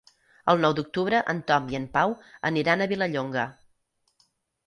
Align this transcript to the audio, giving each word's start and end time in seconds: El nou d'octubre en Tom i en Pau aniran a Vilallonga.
El 0.51 0.61
nou 0.61 0.73
d'octubre 0.77 1.17
en 1.33 1.41
Tom 1.51 1.67
i 1.73 1.77
en 1.81 1.85
Pau 1.97 2.15
aniran 2.51 2.81
a 2.81 2.87
Vilallonga. 2.93 3.43